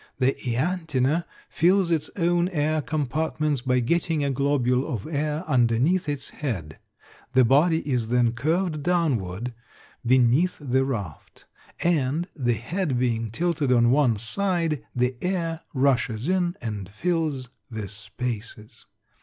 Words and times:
The 0.17 0.33
Ianthina 0.33 1.25
fills 1.47 1.91
its 1.91 2.09
own 2.15 2.49
air 2.49 2.81
compartments 2.81 3.61
by 3.61 3.81
getting 3.81 4.23
a 4.23 4.31
globule 4.31 4.91
of 4.91 5.05
air 5.05 5.43
underneath 5.45 6.09
its 6.09 6.31
head, 6.31 6.79
the 7.33 7.45
body 7.45 7.87
is 7.87 8.07
then 8.07 8.31
curved 8.33 8.81
downward 8.81 9.53
beneath 10.03 10.57
the 10.59 10.83
raft, 10.85 11.45
and, 11.83 12.27
the 12.35 12.55
head 12.55 12.97
being 12.97 13.29
tilted 13.29 13.71
on 13.71 13.91
one 13.91 14.17
side, 14.17 14.83
the 14.95 15.15
air 15.21 15.61
rushes 15.71 16.27
in 16.27 16.55
and 16.63 16.89
fills 16.89 17.49
the 17.69 17.87
spaces. 17.87 18.87